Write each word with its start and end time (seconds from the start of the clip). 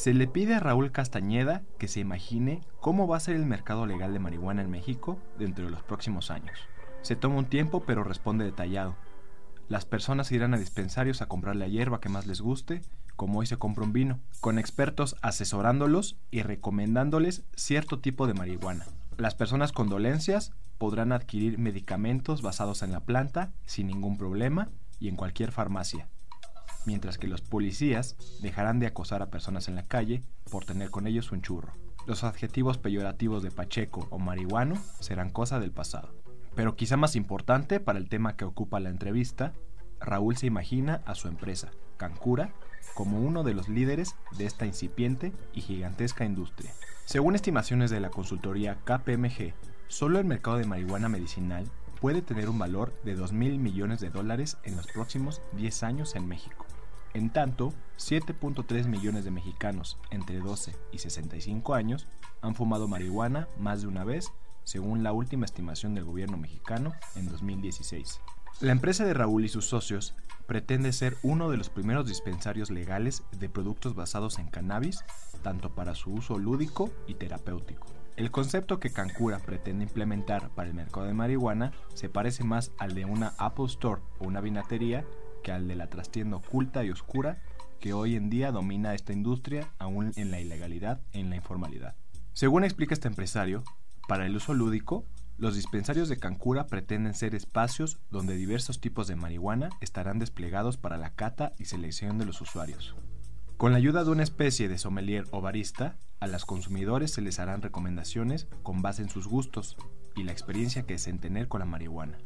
Se 0.00 0.14
le 0.14 0.26
pide 0.26 0.54
a 0.54 0.60
Raúl 0.60 0.92
Castañeda 0.92 1.62
que 1.76 1.86
se 1.86 2.00
imagine 2.00 2.62
cómo 2.80 3.06
va 3.06 3.18
a 3.18 3.20
ser 3.20 3.36
el 3.36 3.44
mercado 3.44 3.84
legal 3.84 4.14
de 4.14 4.18
marihuana 4.18 4.62
en 4.62 4.70
México 4.70 5.18
dentro 5.38 5.66
de 5.66 5.70
los 5.70 5.82
próximos 5.82 6.30
años. 6.30 6.58
Se 7.02 7.16
toma 7.16 7.36
un 7.36 7.44
tiempo 7.44 7.84
pero 7.84 8.02
responde 8.02 8.46
detallado. 8.46 8.96
Las 9.68 9.84
personas 9.84 10.32
irán 10.32 10.54
a 10.54 10.58
dispensarios 10.58 11.20
a 11.20 11.26
comprar 11.26 11.54
la 11.54 11.68
hierba 11.68 12.00
que 12.00 12.08
más 12.08 12.26
les 12.26 12.40
guste, 12.40 12.80
como 13.14 13.40
hoy 13.40 13.46
se 13.46 13.58
compra 13.58 13.84
un 13.84 13.92
vino, 13.92 14.20
con 14.40 14.58
expertos 14.58 15.16
asesorándolos 15.20 16.16
y 16.30 16.40
recomendándoles 16.40 17.44
cierto 17.54 17.98
tipo 17.98 18.26
de 18.26 18.32
marihuana. 18.32 18.86
Las 19.18 19.34
personas 19.34 19.70
con 19.70 19.90
dolencias 19.90 20.54
podrán 20.78 21.12
adquirir 21.12 21.58
medicamentos 21.58 22.40
basados 22.40 22.82
en 22.82 22.92
la 22.92 23.00
planta 23.00 23.52
sin 23.66 23.88
ningún 23.88 24.16
problema 24.16 24.70
y 24.98 25.08
en 25.08 25.16
cualquier 25.16 25.52
farmacia, 25.52 26.08
mientras 26.86 27.18
que 27.18 27.28
los 27.28 27.40
policías 27.40 28.16
dejarán 28.40 28.78
de 28.78 28.86
acosar 28.86 29.22
a 29.22 29.30
personas 29.30 29.68
en 29.68 29.74
la 29.74 29.86
calle 29.86 30.22
por 30.50 30.64
tener 30.64 30.90
con 30.90 31.06
ellos 31.06 31.32
un 31.32 31.42
churro. 31.42 31.72
Los 32.06 32.24
adjetivos 32.24 32.78
peyorativos 32.78 33.42
de 33.42 33.50
Pacheco 33.50 34.08
o 34.10 34.18
marihuano 34.18 34.76
serán 35.00 35.30
cosa 35.30 35.60
del 35.60 35.70
pasado. 35.70 36.14
Pero 36.54 36.76
quizá 36.76 36.96
más 36.96 37.16
importante 37.16 37.80
para 37.80 37.98
el 37.98 38.08
tema 38.08 38.36
que 38.36 38.44
ocupa 38.44 38.80
la 38.80 38.90
entrevista, 38.90 39.52
Raúl 40.00 40.36
se 40.36 40.46
imagina 40.46 41.02
a 41.04 41.14
su 41.14 41.28
empresa, 41.28 41.70
Cancura, 41.96 42.52
como 42.94 43.20
uno 43.20 43.44
de 43.44 43.54
los 43.54 43.68
líderes 43.68 44.16
de 44.36 44.46
esta 44.46 44.66
incipiente 44.66 45.32
y 45.52 45.60
gigantesca 45.60 46.24
industria. 46.24 46.72
Según 47.04 47.34
estimaciones 47.34 47.90
de 47.90 48.00
la 48.00 48.10
consultoría 48.10 48.78
KPMG, 48.84 49.52
solo 49.88 50.18
el 50.18 50.24
mercado 50.24 50.56
de 50.56 50.64
marihuana 50.64 51.08
medicinal 51.08 51.64
puede 52.00 52.22
tener 52.22 52.48
un 52.48 52.58
valor 52.58 52.94
de 53.04 53.14
2 53.14 53.32
mil 53.32 53.58
millones 53.58 54.00
de 54.00 54.10
dólares 54.10 54.56
en 54.64 54.76
los 54.76 54.86
próximos 54.86 55.42
10 55.52 55.82
años 55.82 56.16
en 56.16 56.26
México. 56.26 56.66
En 57.12 57.30
tanto, 57.30 57.72
7.3 57.98 58.86
millones 58.86 59.24
de 59.24 59.30
mexicanos 59.32 59.98
entre 60.10 60.38
12 60.38 60.76
y 60.92 60.98
65 60.98 61.74
años 61.74 62.06
han 62.40 62.54
fumado 62.54 62.86
marihuana 62.86 63.48
más 63.58 63.82
de 63.82 63.88
una 63.88 64.04
vez, 64.04 64.32
según 64.62 65.02
la 65.02 65.12
última 65.12 65.44
estimación 65.44 65.94
del 65.94 66.04
gobierno 66.04 66.36
mexicano 66.36 66.92
en 67.16 67.28
2016. 67.28 68.20
La 68.60 68.72
empresa 68.72 69.04
de 69.04 69.14
Raúl 69.14 69.44
y 69.44 69.48
sus 69.48 69.66
socios 69.66 70.14
pretende 70.46 70.92
ser 70.92 71.16
uno 71.22 71.50
de 71.50 71.56
los 71.56 71.70
primeros 71.70 72.06
dispensarios 72.06 72.70
legales 72.70 73.24
de 73.32 73.48
productos 73.48 73.94
basados 73.94 74.38
en 74.38 74.48
cannabis, 74.48 75.04
tanto 75.42 75.74
para 75.74 75.94
su 75.94 76.12
uso 76.12 76.38
lúdico 76.38 76.90
y 77.06 77.14
terapéutico. 77.14 77.86
El 78.16 78.30
concepto 78.30 78.78
que 78.78 78.92
Cancura 78.92 79.38
pretende 79.38 79.84
implementar 79.84 80.50
para 80.50 80.68
el 80.68 80.74
mercado 80.74 81.06
de 81.06 81.14
marihuana 81.14 81.72
se 81.94 82.10
parece 82.10 82.44
más 82.44 82.70
al 82.76 82.94
de 82.94 83.06
una 83.06 83.32
Apple 83.38 83.64
Store 83.64 84.02
o 84.18 84.26
una 84.26 84.42
vinatería 84.42 85.06
que 85.42 85.52
al 85.52 85.68
de 85.68 85.76
la 85.76 85.88
trastienda 85.88 86.36
oculta 86.36 86.84
y 86.84 86.90
oscura 86.90 87.42
que 87.80 87.92
hoy 87.92 88.14
en 88.14 88.30
día 88.30 88.52
domina 88.52 88.94
esta 88.94 89.12
industria 89.12 89.70
aún 89.78 90.12
en 90.16 90.30
la 90.30 90.40
ilegalidad 90.40 91.00
e 91.12 91.20
en 91.20 91.30
la 91.30 91.36
informalidad. 91.36 91.96
Según 92.32 92.64
explica 92.64 92.94
este 92.94 93.08
empresario, 93.08 93.64
para 94.06 94.26
el 94.26 94.36
uso 94.36 94.54
lúdico, 94.54 95.04
los 95.38 95.54
dispensarios 95.54 96.08
de 96.10 96.18
Cancura 96.18 96.66
pretenden 96.66 97.14
ser 97.14 97.34
espacios 97.34 97.98
donde 98.10 98.36
diversos 98.36 98.80
tipos 98.80 99.06
de 99.08 99.16
marihuana 99.16 99.70
estarán 99.80 100.18
desplegados 100.18 100.76
para 100.76 100.98
la 100.98 101.14
cata 101.14 101.54
y 101.58 101.64
selección 101.64 102.18
de 102.18 102.26
los 102.26 102.40
usuarios. 102.42 102.94
Con 103.56 103.72
la 103.72 103.78
ayuda 103.78 104.04
de 104.04 104.10
una 104.10 104.22
especie 104.22 104.68
de 104.68 104.78
sommelier 104.78 105.24
o 105.30 105.40
barista, 105.40 105.96
a 106.20 106.26
los 106.26 106.44
consumidores 106.44 107.12
se 107.12 107.22
les 107.22 107.38
harán 107.38 107.62
recomendaciones 107.62 108.48
con 108.62 108.82
base 108.82 109.00
en 109.00 109.08
sus 109.08 109.26
gustos 109.26 109.76
y 110.14 110.24
la 110.24 110.32
experiencia 110.32 110.82
que 110.82 110.94
deseen 110.94 111.18
tener 111.18 111.48
con 111.48 111.60
la 111.60 111.66
marihuana. 111.66 112.18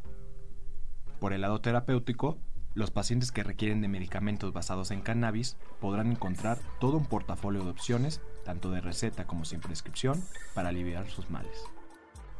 Por 1.20 1.32
el 1.32 1.42
lado 1.42 1.60
terapéutico, 1.60 2.38
los 2.74 2.90
pacientes 2.90 3.30
que 3.30 3.44
requieren 3.44 3.80
de 3.80 3.88
medicamentos 3.88 4.52
basados 4.52 4.90
en 4.90 5.00
cannabis 5.00 5.56
podrán 5.80 6.10
encontrar 6.10 6.58
todo 6.80 6.96
un 6.96 7.06
portafolio 7.06 7.62
de 7.62 7.70
opciones, 7.70 8.20
tanto 8.44 8.70
de 8.70 8.80
receta 8.80 9.26
como 9.26 9.44
sin 9.44 9.60
prescripción, 9.60 10.22
para 10.54 10.70
aliviar 10.70 11.08
sus 11.08 11.30
males. 11.30 11.64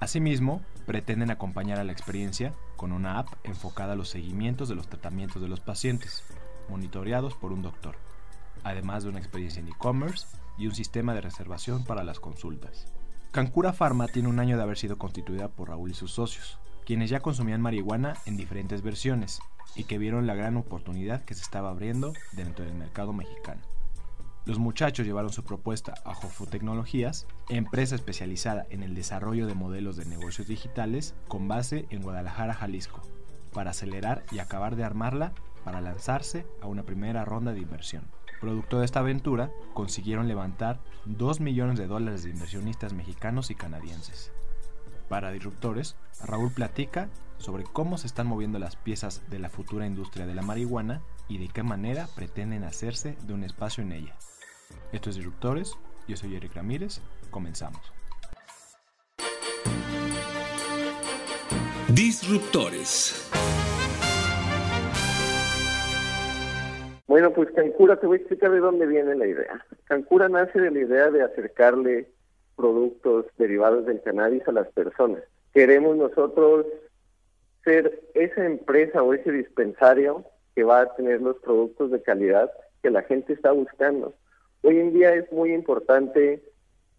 Asimismo, 0.00 0.60
pretenden 0.86 1.30
acompañar 1.30 1.78
a 1.78 1.84
la 1.84 1.92
experiencia 1.92 2.52
con 2.76 2.92
una 2.92 3.18
app 3.18 3.28
enfocada 3.44 3.92
a 3.92 3.96
los 3.96 4.08
seguimientos 4.08 4.68
de 4.68 4.74
los 4.74 4.88
tratamientos 4.88 5.40
de 5.40 5.48
los 5.48 5.60
pacientes, 5.60 6.24
monitoreados 6.68 7.34
por 7.34 7.52
un 7.52 7.62
doctor, 7.62 7.96
además 8.64 9.04
de 9.04 9.10
una 9.10 9.20
experiencia 9.20 9.60
en 9.60 9.68
e-commerce 9.68 10.26
y 10.58 10.66
un 10.66 10.74
sistema 10.74 11.14
de 11.14 11.20
reservación 11.20 11.84
para 11.84 12.02
las 12.02 12.18
consultas. 12.18 12.92
Cancura 13.30 13.72
Pharma 13.72 14.08
tiene 14.08 14.28
un 14.28 14.40
año 14.40 14.56
de 14.56 14.62
haber 14.62 14.78
sido 14.78 14.98
constituida 14.98 15.48
por 15.48 15.68
Raúl 15.68 15.90
y 15.90 15.94
sus 15.94 16.12
socios, 16.12 16.58
quienes 16.84 17.10
ya 17.10 17.20
consumían 17.20 17.60
marihuana 17.60 18.14
en 18.26 18.36
diferentes 18.36 18.82
versiones 18.82 19.40
y 19.74 19.84
que 19.84 19.98
vieron 19.98 20.26
la 20.26 20.34
gran 20.34 20.56
oportunidad 20.56 21.24
que 21.24 21.34
se 21.34 21.42
estaba 21.42 21.70
abriendo 21.70 22.12
dentro 22.32 22.64
del 22.64 22.74
mercado 22.74 23.12
mexicano. 23.12 23.62
Los 24.46 24.58
muchachos 24.58 25.06
llevaron 25.06 25.32
su 25.32 25.42
propuesta 25.42 25.94
a 26.04 26.12
Jofu 26.12 26.44
Tecnologías, 26.46 27.26
empresa 27.48 27.94
especializada 27.94 28.66
en 28.68 28.82
el 28.82 28.94
desarrollo 28.94 29.46
de 29.46 29.54
modelos 29.54 29.96
de 29.96 30.04
negocios 30.04 30.46
digitales 30.46 31.14
con 31.28 31.48
base 31.48 31.86
en 31.88 32.02
Guadalajara, 32.02 32.52
Jalisco, 32.52 33.00
para 33.54 33.70
acelerar 33.70 34.24
y 34.30 34.40
acabar 34.40 34.76
de 34.76 34.84
armarla 34.84 35.32
para 35.64 35.80
lanzarse 35.80 36.46
a 36.60 36.66
una 36.66 36.82
primera 36.82 37.24
ronda 37.24 37.54
de 37.54 37.60
inversión. 37.60 38.04
Producto 38.38 38.80
de 38.80 38.84
esta 38.84 39.00
aventura, 39.00 39.50
consiguieron 39.72 40.28
levantar 40.28 40.82
2 41.06 41.40
millones 41.40 41.78
de 41.78 41.86
dólares 41.86 42.24
de 42.24 42.30
inversionistas 42.30 42.92
mexicanos 42.92 43.50
y 43.50 43.54
canadienses. 43.54 44.33
Para 45.08 45.30
Disruptores, 45.30 45.96
Raúl 46.24 46.52
platica 46.52 47.08
sobre 47.38 47.64
cómo 47.64 47.98
se 47.98 48.06
están 48.06 48.26
moviendo 48.26 48.58
las 48.58 48.76
piezas 48.76 49.22
de 49.30 49.38
la 49.38 49.50
futura 49.50 49.86
industria 49.86 50.26
de 50.26 50.34
la 50.34 50.42
marihuana 50.42 51.02
y 51.28 51.38
de 51.38 51.48
qué 51.48 51.62
manera 51.62 52.06
pretenden 52.16 52.64
hacerse 52.64 53.16
de 53.26 53.34
un 53.34 53.44
espacio 53.44 53.82
en 53.82 53.92
ella. 53.92 54.14
Esto 54.92 55.10
es 55.10 55.16
Disruptores, 55.16 55.76
yo 56.08 56.16
soy 56.16 56.36
Eric 56.36 56.54
Ramírez, 56.54 57.00
comenzamos. 57.30 57.92
Disruptores. 61.88 63.30
Bueno, 67.06 67.32
pues 67.32 67.50
Cancura, 67.52 68.00
te 68.00 68.06
voy 68.06 68.16
a 68.16 68.20
explicar 68.20 68.50
de 68.50 68.58
dónde 68.58 68.86
viene 68.86 69.14
la 69.14 69.26
idea. 69.26 69.64
Cancura 69.84 70.28
nace 70.28 70.60
de 70.60 70.70
la 70.70 70.80
idea 70.80 71.10
de 71.10 71.22
acercarle 71.22 72.13
productos 72.56 73.26
derivados 73.38 73.86
del 73.86 74.02
cannabis 74.02 74.46
a 74.48 74.52
las 74.52 74.68
personas. 74.68 75.22
Queremos 75.52 75.96
nosotros 75.96 76.66
ser 77.64 78.02
esa 78.14 78.44
empresa 78.44 79.02
o 79.02 79.14
ese 79.14 79.32
dispensario 79.32 80.24
que 80.54 80.64
va 80.64 80.82
a 80.82 80.94
tener 80.94 81.20
los 81.20 81.36
productos 81.38 81.90
de 81.90 82.02
calidad 82.02 82.50
que 82.82 82.90
la 82.90 83.02
gente 83.02 83.32
está 83.32 83.52
buscando. 83.52 84.14
Hoy 84.62 84.78
en 84.78 84.92
día 84.92 85.14
es 85.14 85.30
muy 85.32 85.52
importante 85.52 86.42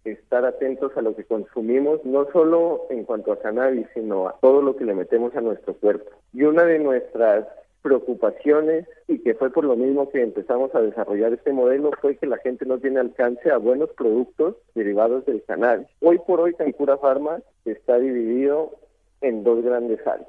estar 0.03 0.45
atentos 0.45 0.95
a 0.95 1.01
lo 1.01 1.15
que 1.15 1.23
consumimos, 1.23 2.03
no 2.05 2.29
solo 2.31 2.87
en 2.89 3.05
cuanto 3.05 3.31
a 3.31 3.39
cannabis, 3.39 3.87
sino 3.93 4.27
a 4.27 4.37
todo 4.39 4.61
lo 4.61 4.75
que 4.75 4.85
le 4.85 4.93
metemos 4.93 5.35
a 5.35 5.41
nuestro 5.41 5.73
cuerpo. 5.75 6.11
Y 6.33 6.43
una 6.43 6.63
de 6.63 6.79
nuestras 6.79 7.47
preocupaciones 7.85 8.87
y 9.07 9.19
que 9.19 9.35
fue 9.35 9.51
por 9.51 9.63
lo 9.63 9.75
mismo 9.75 10.09
que 10.09 10.23
empezamos 10.23 10.73
a 10.73 10.81
desarrollar 10.81 11.33
este 11.33 11.53
modelo 11.53 11.91
fue 12.01 12.17
que 12.17 12.25
la 12.25 12.39
gente 12.39 12.65
no 12.65 12.79
tiene 12.79 12.99
alcance 12.99 13.51
a 13.51 13.57
buenos 13.57 13.91
productos 13.91 14.55
derivados 14.73 15.23
del 15.27 15.43
cannabis. 15.43 15.85
Hoy 16.01 16.17
por 16.25 16.41
hoy 16.41 16.55
Cancura 16.55 16.97
Pharma 16.97 17.41
está 17.63 17.99
dividido 17.99 18.71
en 19.21 19.43
dos 19.43 19.63
grandes 19.63 19.99
áreas. 20.07 20.27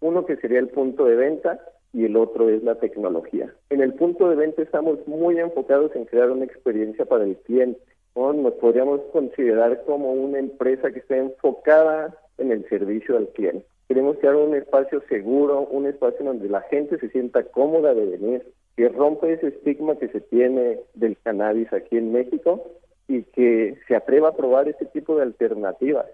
Uno 0.00 0.26
que 0.26 0.34
sería 0.38 0.58
el 0.58 0.66
punto 0.66 1.04
de 1.04 1.14
venta 1.14 1.60
y 1.92 2.06
el 2.06 2.16
otro 2.16 2.48
es 2.48 2.64
la 2.64 2.74
tecnología. 2.74 3.54
En 3.68 3.82
el 3.82 3.94
punto 3.94 4.28
de 4.28 4.34
venta 4.34 4.60
estamos 4.60 4.98
muy 5.06 5.38
enfocados 5.38 5.94
en 5.94 6.06
crear 6.06 6.32
una 6.32 6.44
experiencia 6.44 7.04
para 7.04 7.22
el 7.22 7.36
cliente. 7.36 7.80
Nos 8.16 8.54
podríamos 8.54 9.00
considerar 9.12 9.84
como 9.86 10.10
una 10.12 10.40
empresa 10.40 10.90
que 10.90 10.98
esté 10.98 11.18
enfocada 11.18 12.18
en 12.38 12.50
el 12.50 12.68
servicio 12.68 13.16
al 13.16 13.28
cliente. 13.28 13.64
Queremos 13.90 14.18
crear 14.18 14.36
un 14.36 14.54
espacio 14.54 15.02
seguro, 15.08 15.62
un 15.62 15.84
espacio 15.84 16.24
donde 16.24 16.48
la 16.48 16.60
gente 16.60 16.96
se 17.00 17.08
sienta 17.08 17.42
cómoda 17.42 17.92
de 17.92 18.06
venir, 18.06 18.46
que 18.76 18.88
rompe 18.88 19.32
ese 19.32 19.48
estigma 19.48 19.96
que 19.96 20.06
se 20.06 20.20
tiene 20.20 20.78
del 20.94 21.18
cannabis 21.24 21.72
aquí 21.72 21.96
en 21.96 22.12
México 22.12 22.70
y 23.08 23.24
que 23.24 23.76
se 23.88 23.96
atreva 23.96 24.28
a 24.28 24.36
probar 24.36 24.68
este 24.68 24.86
tipo 24.86 25.16
de 25.16 25.24
alternativas. 25.24 26.06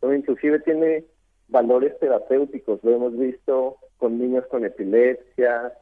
inclusive 0.00 0.60
tiene 0.60 1.06
valores 1.48 1.98
terapéuticos. 1.98 2.84
Lo 2.84 2.92
hemos 2.92 3.18
visto 3.18 3.78
con 3.96 4.16
niños 4.16 4.46
con 4.46 4.64
epilepsia, 4.64 5.72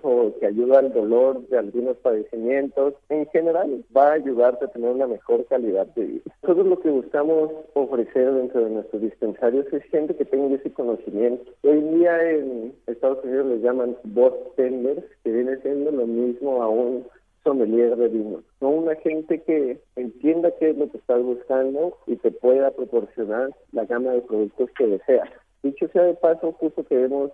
como 0.00 0.38
que 0.38 0.46
ayuda 0.46 0.78
al 0.78 0.92
dolor 0.92 1.46
de 1.48 1.58
algunos 1.58 1.96
padecimientos. 1.98 2.94
En 3.08 3.26
general, 3.26 3.84
va 3.96 4.08
a 4.08 4.14
ayudarte 4.14 4.64
a 4.64 4.68
tener 4.68 4.90
una 4.90 5.06
mejor 5.06 5.44
calidad 5.46 5.86
de 5.94 6.04
vida. 6.04 6.34
Todo 6.42 6.62
lo 6.62 6.78
que 6.80 6.90
buscamos 6.90 7.50
ofrecer 7.74 8.32
dentro 8.32 8.64
de 8.64 8.70
nuestros 8.70 9.02
dispensarios 9.02 9.66
es 9.72 9.82
gente 9.84 10.14
que 10.14 10.24
tenga 10.24 10.54
ese 10.56 10.72
conocimiento. 10.72 11.50
Hoy 11.62 11.80
día 11.80 12.30
en 12.30 12.74
Estados 12.86 13.24
Unidos 13.24 13.46
les 13.46 13.62
llaman 13.62 13.96
tenders, 14.56 15.04
que 15.24 15.32
viene 15.32 15.56
siendo 15.58 15.90
lo 15.90 16.06
mismo 16.06 16.62
a 16.62 16.68
un 16.68 17.06
sommelier 17.44 17.96
de 17.96 18.08
vino, 18.08 18.42
no 18.60 18.68
una 18.68 18.94
gente 18.96 19.40
que 19.42 19.80
entienda 19.96 20.52
qué 20.58 20.70
es 20.70 20.76
lo 20.76 20.90
que 20.90 20.98
estás 20.98 21.22
buscando 21.22 21.96
y 22.06 22.16
te 22.16 22.30
pueda 22.30 22.70
proporcionar 22.70 23.50
la 23.72 23.86
gama 23.86 24.12
de 24.12 24.20
productos 24.20 24.70
que 24.76 24.86
deseas. 24.86 25.30
Dicho 25.62 25.88
sea 25.88 26.02
de 26.02 26.14
paso, 26.14 26.52
justo 26.52 26.84
queremos 26.84 27.30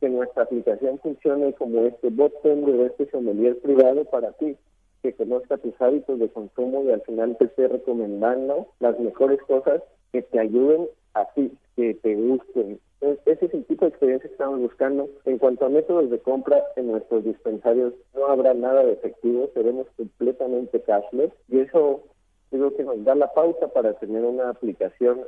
que 0.00 0.08
nuestra 0.08 0.44
aplicación 0.44 0.98
funcione 0.98 1.52
como 1.54 1.80
este 1.82 2.10
bot 2.10 2.42
de 2.42 2.86
este 2.86 3.10
sommelier 3.10 3.58
privado 3.58 4.04
para 4.04 4.32
ti, 4.32 4.56
que 5.02 5.12
conozca 5.12 5.58
tus 5.58 5.80
hábitos 5.80 6.18
de 6.18 6.28
consumo 6.28 6.82
y 6.84 6.90
al 6.90 7.02
final 7.02 7.36
te 7.38 7.46
esté 7.46 7.68
recomendando 7.68 8.68
las 8.80 8.98
mejores 8.98 9.40
cosas 9.42 9.82
que 10.12 10.22
te 10.22 10.38
ayuden 10.38 10.88
a 11.14 11.26
ti, 11.34 11.52
que 11.76 11.94
te 11.94 12.14
gusten. 12.14 12.80
ese 13.00 13.44
es 13.44 13.54
el 13.54 13.64
tipo 13.66 13.84
de 13.84 13.90
experiencia 13.90 14.28
que 14.28 14.34
estamos 14.34 14.60
buscando. 14.60 15.08
En 15.24 15.38
cuanto 15.38 15.66
a 15.66 15.68
métodos 15.68 16.10
de 16.10 16.18
compra 16.18 16.62
en 16.76 16.88
nuestros 16.90 17.24
dispensarios, 17.24 17.94
no 18.14 18.26
habrá 18.26 18.54
nada 18.54 18.82
de 18.84 18.92
efectivo, 18.92 19.50
seremos 19.54 19.86
completamente 19.96 20.80
cashless 20.80 21.32
y 21.48 21.60
eso 21.60 22.02
creo 22.50 22.74
que 22.76 22.84
nos 22.84 23.04
da 23.04 23.14
la 23.14 23.32
pauta 23.32 23.68
para 23.68 23.94
tener 23.94 24.24
una 24.24 24.50
aplicación 24.50 25.20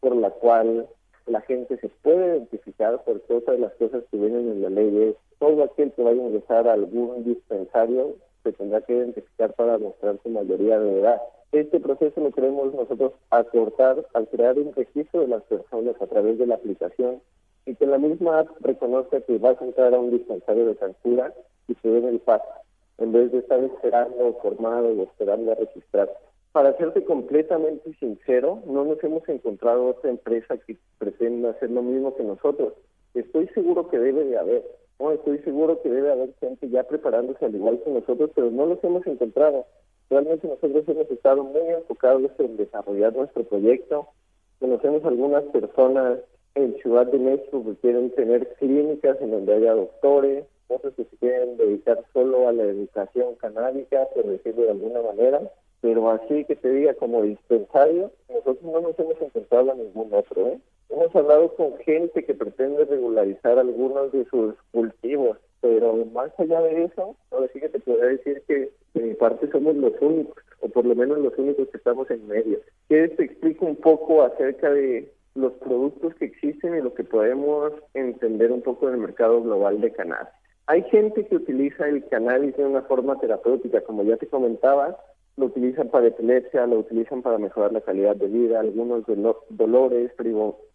por 0.00 0.16
la 0.16 0.30
cual 0.30 0.88
la 1.30 1.40
gente 1.42 1.78
se 1.78 1.88
puede 2.02 2.36
identificar 2.36 3.02
por 3.04 3.20
todas 3.20 3.58
las 3.58 3.72
cosas 3.74 4.02
que 4.10 4.16
vienen 4.16 4.50
en 4.50 4.62
la 4.62 4.70
ley. 4.70 5.10
Es 5.10 5.16
todo 5.38 5.62
aquel 5.64 5.92
que 5.92 6.02
vaya 6.02 6.20
a 6.20 6.26
ingresar 6.26 6.68
a 6.68 6.72
algún 6.72 7.24
dispensario 7.24 8.16
se 8.42 8.52
tendrá 8.52 8.80
que 8.80 8.94
identificar 8.94 9.52
para 9.54 9.78
mostrar 9.78 10.18
su 10.22 10.30
mayoría 10.30 10.78
de 10.78 11.00
edad. 11.00 11.20
Este 11.52 11.80
proceso 11.80 12.20
lo 12.20 12.30
queremos 12.30 12.72
nosotros 12.74 13.12
acortar 13.30 14.06
al 14.14 14.28
crear 14.28 14.58
un 14.58 14.72
registro 14.72 15.22
de 15.22 15.28
las 15.28 15.42
personas 15.44 16.00
a 16.00 16.06
través 16.06 16.38
de 16.38 16.46
la 16.46 16.54
aplicación 16.54 17.20
y 17.66 17.74
que 17.74 17.86
la 17.86 17.98
misma 17.98 18.40
app 18.40 18.48
reconozca 18.60 19.20
que 19.20 19.38
vas 19.38 19.60
a 19.60 19.64
entrar 19.64 19.94
a 19.94 19.98
un 19.98 20.10
dispensario 20.10 20.66
de 20.66 20.74
censura 20.76 21.34
y 21.68 21.74
se 21.74 21.88
den 21.88 22.06
el 22.06 22.20
paso, 22.20 22.48
en 22.98 23.12
vez 23.12 23.30
de 23.32 23.38
estar 23.38 23.62
esperando 23.62 24.34
formado 24.40 24.88
o 24.88 25.02
esperando 25.02 25.52
a 25.52 25.56
registrarse. 25.56 26.29
Para 26.52 26.76
serte 26.76 27.04
completamente 27.04 27.94
sincero, 28.00 28.60
no 28.66 28.84
nos 28.84 29.02
hemos 29.04 29.28
encontrado 29.28 29.86
otra 29.86 30.10
empresa 30.10 30.56
que 30.58 30.76
pretenda 30.98 31.50
hacer 31.50 31.70
lo 31.70 31.80
mismo 31.80 32.16
que 32.16 32.24
nosotros. 32.24 32.72
Estoy 33.14 33.46
seguro 33.54 33.88
que 33.88 34.00
debe 34.00 34.24
de 34.24 34.36
haber, 34.36 34.64
no, 34.98 35.12
estoy 35.12 35.38
seguro 35.38 35.80
que 35.80 35.88
debe 35.88 36.10
haber 36.10 36.34
gente 36.40 36.68
ya 36.68 36.82
preparándose 36.82 37.44
al 37.44 37.54
igual 37.54 37.80
que 37.84 37.90
nosotros, 37.90 38.32
pero 38.34 38.50
no 38.50 38.66
los 38.66 38.82
hemos 38.82 39.06
encontrado. 39.06 39.64
Realmente 40.08 40.48
nosotros 40.48 40.82
hemos 40.88 41.08
estado 41.08 41.44
muy 41.44 41.68
enfocados 41.68 42.32
en 42.38 42.56
desarrollar 42.56 43.14
nuestro 43.14 43.44
proyecto. 43.44 44.08
Conocemos 44.58 45.04
algunas 45.04 45.44
personas 45.44 46.18
en 46.56 46.74
Ciudad 46.78 47.06
de 47.06 47.18
México 47.20 47.62
que 47.64 47.76
quieren 47.76 48.10
tener 48.10 48.54
clínicas 48.54 49.20
en 49.20 49.30
donde 49.30 49.54
haya 49.54 49.74
doctores, 49.74 50.46
otros 50.66 50.94
que 50.94 51.04
se 51.04 51.16
quieren 51.18 51.56
dedicar 51.56 52.02
solo 52.12 52.48
a 52.48 52.52
la 52.52 52.64
educación 52.64 53.36
canábica, 53.36 54.08
por 54.12 54.26
decirlo 54.26 54.62
de 54.62 54.70
alguna 54.70 55.00
manera 55.00 55.42
pero 55.80 56.10
así 56.10 56.44
que 56.44 56.56
te 56.56 56.70
diga 56.70 56.94
como 56.94 57.22
dispensario, 57.22 58.10
nosotros 58.28 58.62
no 58.62 58.80
nos 58.80 58.98
hemos 58.98 59.20
encontrado 59.20 59.72
a 59.72 59.74
ningún 59.74 60.12
otro. 60.12 60.48
¿eh? 60.48 60.58
Hemos 60.90 61.14
hablado 61.14 61.54
con 61.54 61.76
gente 61.78 62.24
que 62.24 62.34
pretende 62.34 62.84
regularizar 62.84 63.58
algunos 63.58 64.12
de 64.12 64.24
sus 64.26 64.54
cultivos, 64.72 65.38
pero 65.60 66.04
más 66.06 66.30
allá 66.38 66.60
de 66.62 66.84
eso, 66.84 67.16
ahora 67.30 67.48
sí 67.52 67.60
que 67.60 67.68
te 67.68 67.80
podría 67.80 68.06
decir 68.06 68.42
que 68.46 68.70
de 68.94 69.02
mi 69.02 69.14
parte 69.14 69.50
somos 69.50 69.76
los 69.76 69.92
únicos, 70.00 70.42
o 70.60 70.68
por 70.68 70.84
lo 70.84 70.94
menos 70.94 71.18
los 71.18 71.36
únicos 71.38 71.68
que 71.68 71.76
estamos 71.76 72.10
en 72.10 72.26
medio. 72.28 72.58
Que 72.88 73.08
te 73.08 73.24
explico 73.24 73.66
un 73.66 73.76
poco 73.76 74.22
acerca 74.22 74.70
de 74.70 75.12
los 75.34 75.52
productos 75.54 76.14
que 76.16 76.26
existen 76.26 76.74
y 76.76 76.82
lo 76.82 76.92
que 76.92 77.04
podemos 77.04 77.72
entender 77.94 78.52
un 78.52 78.62
poco 78.62 78.88
del 78.88 78.98
mercado 78.98 79.42
global 79.42 79.80
de 79.80 79.92
cannabis. 79.92 80.28
Hay 80.66 80.82
gente 80.84 81.26
que 81.26 81.36
utiliza 81.36 81.88
el 81.88 82.06
cannabis 82.08 82.56
de 82.56 82.64
una 82.64 82.82
forma 82.82 83.18
terapéutica, 83.18 83.80
como 83.80 84.02
ya 84.04 84.16
te 84.16 84.26
comentaba, 84.26 84.98
lo 85.36 85.46
utilizan 85.46 85.88
para 85.88 86.08
epilepsia, 86.08 86.66
lo 86.66 86.80
utilizan 86.80 87.22
para 87.22 87.38
mejorar 87.38 87.72
la 87.72 87.80
calidad 87.80 88.16
de 88.16 88.26
vida, 88.26 88.60
algunos 88.60 89.04
dolores, 89.48 90.12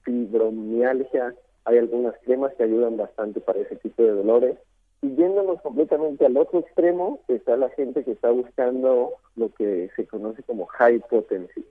fibromialgia, 0.04 1.36
hay 1.66 1.78
algunas 1.78 2.16
cremas 2.24 2.54
que 2.56 2.64
ayudan 2.64 2.98
bastante 2.98 3.42
para 3.42 3.60
ese 3.60 3.76
tipo 3.78 4.04
de 4.04 4.12
dolores. 4.12 4.58
Y 5.02 5.16
yéndonos 5.16 5.62
completamente 5.62 6.26
al 6.26 6.38
otro 6.38 6.60
extremo, 6.60 7.20
está 7.28 7.58
la 7.58 7.70
gente 7.70 8.04
que 8.04 8.12
está 8.12 8.32
buscando 8.32 9.14
lo 9.36 9.54
que 9.54 9.90
se 9.96 10.08
conoce 10.08 10.42
como 10.44 10.66
high 10.66 11.00
potency, 11.10 11.66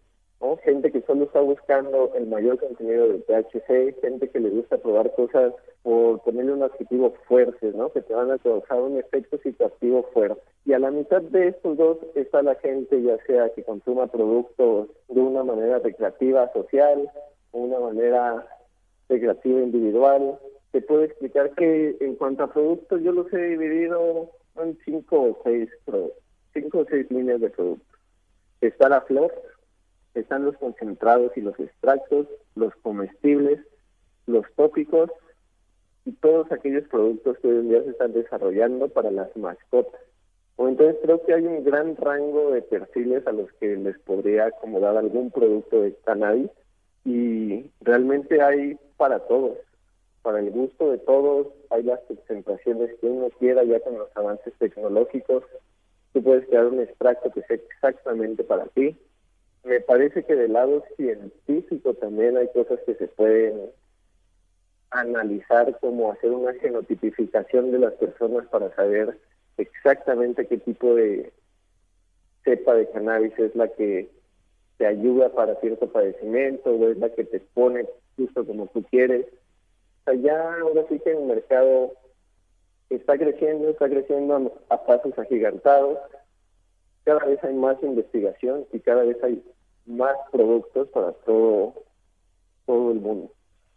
Gente 0.65 0.91
que 0.91 1.03
solo 1.03 1.25
está 1.25 1.41
buscando 1.41 2.13
el 2.15 2.27
mayor 2.27 2.59
contenido 2.59 3.09
del 3.09 3.23
THC, 3.25 4.01
gente 4.01 4.31
que 4.31 4.41
le 4.41 4.49
gusta 4.49 4.79
probar 4.79 5.15
cosas 5.15 5.53
por 5.83 6.23
ponerle 6.23 6.55
un 6.55 6.63
adjetivo 6.63 7.13
fuerte, 7.29 7.71
¿no? 7.75 7.93
Que 7.93 8.01
te 8.01 8.15
van 8.15 8.31
a 8.31 8.39
causar 8.39 8.81
un 8.81 8.97
efecto 8.97 9.37
situativo 9.39 10.05
fuerte. 10.15 10.41
Y 10.65 10.73
a 10.73 10.79
la 10.79 10.91
mitad 10.91 11.21
de 11.21 11.49
estos 11.49 11.77
dos 11.77 11.99
está 12.15 12.43
la 12.43 12.55
gente, 12.55 13.03
ya 13.03 13.19
sea 13.27 13.51
que 13.51 13.63
consuma 13.63 14.07
productos 14.07 14.89
de 15.09 15.21
una 15.21 15.45
manera 15.45 15.81
recreativa, 15.81 16.51
social, 16.55 17.11
o 17.51 17.59
una 17.59 17.79
manera 17.79 18.47
recreativa 19.11 19.61
individual. 19.61 20.39
Te 20.73 20.81
puedo 20.81 21.05
explicar 21.05 21.51
que 21.57 21.95
en 22.01 22.17
cuanto 22.17 22.45
a 22.45 22.53
productos, 22.53 23.03
yo 23.03 23.13
los 23.13 23.31
he 23.35 23.51
dividido 23.51 24.31
en 24.57 24.79
cinco 24.85 25.21
o 25.21 25.39
seis, 25.45 25.69
cinco 26.55 26.79
o 26.79 26.87
seis 26.87 27.11
líneas 27.11 27.43
de 27.43 27.51
productos. 27.51 27.99
Está 28.63 28.89
la 28.89 29.03
flor, 29.03 29.31
están 30.15 30.45
los 30.45 30.57
concentrados 30.59 31.37
y 31.37 31.41
los 31.41 31.59
extractos, 31.59 32.27
los 32.55 32.75
comestibles, 32.77 33.61
los 34.27 34.45
tópicos 34.55 35.11
y 36.05 36.13
todos 36.13 36.51
aquellos 36.53 36.85
productos 36.89 37.39
que 37.39 37.49
hoy 37.49 37.57
en 37.57 37.69
día 37.69 37.83
se 37.83 37.91
están 37.91 38.13
desarrollando 38.13 38.89
para 38.89 39.11
las 39.11 39.35
mascotas. 39.37 40.01
Entonces 40.57 40.97
creo 41.03 41.25
que 41.25 41.35
hay 41.35 41.45
un 41.45 41.65
gran 41.65 41.97
rango 41.97 42.53
de 42.53 42.63
perfiles 42.63 43.27
a 43.27 43.33
los 43.33 43.53
que 43.55 43.77
les 43.77 43.99
podría 44.01 44.47
acomodar 44.47 44.97
algún 44.97 45.31
producto 45.31 45.83
de 45.83 45.95
cannabis 46.05 46.51
y 47.05 47.71
realmente 47.81 48.41
hay 48.41 48.79
para 48.97 49.21
todos, 49.21 49.59
para 50.23 50.39
el 50.39 50.51
gusto 50.51 50.91
de 50.91 50.99
todos, 50.99 51.49
hay 51.71 51.83
las 51.83 52.01
presentaciones 52.01 52.95
que 53.01 53.07
uno 53.07 53.29
quiera 53.39 53.65
ya 53.65 53.81
con 53.81 53.99
los 53.99 54.09
avances 54.17 54.55
tecnológicos. 54.59 55.45
Tú 56.13 56.23
puedes 56.23 56.47
crear 56.47 56.67
un 56.67 56.81
extracto 56.81 57.31
que 57.31 57.43
sea 57.43 57.57
exactamente 57.57 58.45
para 58.45 58.67
ti, 58.67 58.97
me 59.65 59.81
parece 59.81 60.25
que 60.25 60.35
del 60.35 60.53
lado 60.53 60.85
científico 60.97 61.95
también 61.95 62.37
hay 62.37 62.49
cosas 62.49 62.79
que 62.87 62.95
se 62.95 63.09
pueden 63.09 63.71
analizar 64.91 65.79
como 65.81 66.13
hacer 66.13 66.31
una 66.31 66.53
genotipificación 66.55 67.73
de 67.73 67.79
las 67.79 67.95
personas 67.95 68.47
para 68.49 68.75
saber 68.77 69.19
exactamente 69.57 70.47
qué 70.47 70.59
tipo 70.59 70.95
de 70.95 71.33
cepa 72.45 72.75
de 72.75 72.91
cannabis 72.91 73.37
es 73.39 73.55
la 73.57 73.69
que 73.69 74.11
te 74.77 74.87
ayuda 74.87 75.31
para 75.31 75.57
cierto 75.57 75.91
padecimiento 75.91 76.71
o 76.71 76.89
es 76.89 76.99
la 76.99 77.09
que 77.11 77.25
te 77.25 77.41
pone 77.41 77.87
justo 78.17 78.47
como 78.47 78.67
tú 78.67 78.83
quieres. 78.85 79.27
O 80.03 80.11
sea, 80.11 80.15
ya 80.15 80.59
ahora 80.61 80.85
sí 80.89 81.01
que 81.01 81.13
el 81.13 81.25
mercado 81.25 81.93
está 82.91 83.17
creciendo, 83.17 83.71
está 83.71 83.89
creciendo 83.89 84.61
a 84.69 84.85
pasos 84.85 85.19
agigantados 85.19 85.99
cada 87.05 87.25
vez 87.27 87.43
hay 87.45 87.55
más 87.55 87.83
investigación 87.83 88.67
y 88.73 88.81
cada 88.81 89.05
vez 89.05 89.23
hay 89.23 89.43
más 89.87 90.17
productos 90.33 90.89
para 90.89 91.13
todo, 91.13 91.75
todo 92.67 92.93
el 92.93 93.01
mundo. 93.01 93.31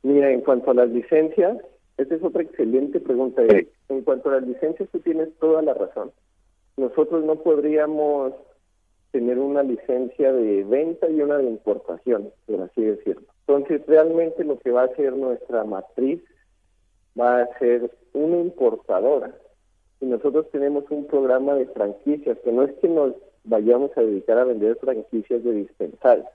Mira, 0.04 0.32
en 0.32 0.42
cuanto 0.42 0.72
a 0.72 0.76
las 0.76 0.90
licencias, 0.90 1.58
esta 1.98 2.16
es 2.16 2.24
otra 2.24 2.44
excelente 2.44 3.00
pregunta. 3.00 3.42
En 3.90 4.02
cuanto 4.04 4.30
a 4.30 4.34
las 4.34 4.44
licencias, 4.48 4.88
tú 4.92 5.00
tienes 5.00 5.30
toda 5.40 5.62
la 5.62 5.74
razón. 5.74 6.12
Nosotros 6.78 7.26
no 7.26 7.36
podríamos 7.36 8.34
tener 9.12 9.40
una 9.40 9.64
licencia 9.64 10.32
de 10.32 10.64
venta 10.64 11.10
y 11.10 11.22
una 11.22 11.38
de 11.38 11.50
importación, 11.50 12.32
por 12.46 12.62
así 12.62 12.82
decirlo. 12.82 13.28
Entonces, 13.48 13.86
realmente 13.88 14.44
lo 14.44 14.60
que 14.60 14.72
va 14.72 14.84
a 14.84 14.96
ser 14.96 15.14
nuestra 15.14 15.64
matriz 15.64 16.22
va 17.20 17.42
a 17.42 17.60
ser 17.60 17.92
una 18.14 18.38
importadora 18.38 19.34
y 20.00 20.06
nosotros 20.06 20.50
tenemos 20.52 20.84
un 20.90 21.06
programa 21.08 21.56
de 21.56 21.66
franquicias, 21.68 22.38
que 22.44 22.52
no 22.52 22.64
es 22.64 22.74
que 22.76 22.88
nos 22.88 23.14
vayamos 23.44 23.92
a 23.98 24.02
dedicar 24.02 24.38
a 24.38 24.44
vender 24.44 24.78
franquicias 24.78 25.44
de 25.44 25.54
dispensarios. 25.54 26.28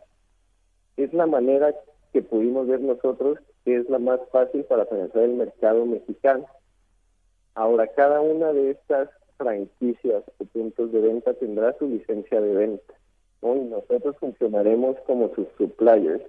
Es 0.97 1.12
la 1.12 1.26
manera 1.26 1.75
que 2.12 2.23
pudimos 2.23 2.66
ver 2.66 2.81
nosotros 2.81 3.38
que 3.64 3.76
es 3.76 3.88
la 3.88 3.99
más 3.99 4.21
fácil 4.31 4.64
para 4.64 4.85
penetrar 4.87 5.25
el 5.25 5.35
mercado 5.35 5.87
mexicano. 5.87 6.47
Ahora, 7.54 7.87
cada 7.87 8.21
una 8.21 8.52
de 8.52 8.73
estas 8.73 9.09
franquicias 9.37 10.25
o 10.38 10.45
puntos 10.45 10.92
de 10.92 11.00
venta 11.00 11.35
tendrá 11.35 11.76
su 11.78 11.87
licencia 11.87 12.40
de 12.40 12.54
venta. 12.54 12.95
Y 13.42 13.61
nosotros 13.61 14.16
funcionaremos 14.19 14.97
como 15.07 15.35
sus 15.35 15.47
suppliers. 15.59 16.23